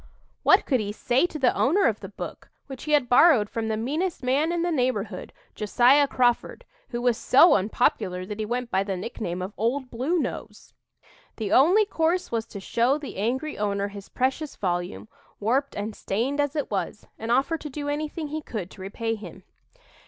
What 0.41 0.65
could 0.65 0.79
he 0.79 0.91
say 0.91 1.27
to 1.27 1.37
the 1.37 1.55
owner 1.55 1.85
of 1.85 1.99
the 1.99 2.09
book, 2.09 2.49
which 2.65 2.85
he 2.85 2.93
had 2.93 3.07
borrowed 3.07 3.51
from 3.51 3.67
the 3.67 3.77
meanest 3.77 4.23
man 4.23 4.51
in 4.51 4.63
the 4.63 4.71
neighborhood, 4.71 5.31
Josiah 5.53 6.07
Crawford, 6.07 6.65
who 6.89 7.03
was 7.03 7.15
so 7.19 7.53
unpopular 7.53 8.25
that 8.25 8.39
he 8.39 8.45
went 8.47 8.71
by 8.71 8.83
the 8.83 8.97
nickname 8.97 9.43
of 9.43 9.53
"Old 9.57 9.91
Blue 9.91 10.17
Nose"? 10.17 10.73
The 11.35 11.51
only 11.51 11.85
course 11.85 12.31
was 12.31 12.47
to 12.47 12.59
show 12.59 12.97
the 12.97 13.17
angry 13.17 13.59
owner 13.59 13.89
his 13.89 14.09
precious 14.09 14.55
volume, 14.55 15.07
warped 15.39 15.75
and 15.75 15.95
stained 15.95 16.39
as 16.39 16.55
it 16.55 16.71
was, 16.71 17.05
and 17.19 17.29
offer 17.31 17.55
to 17.59 17.69
do 17.69 17.87
anything 17.87 18.29
he 18.29 18.41
could 18.41 18.71
to 18.71 18.81
repay 18.81 19.13
him. 19.13 19.43